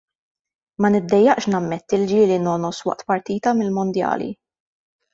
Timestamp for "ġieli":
2.13-2.41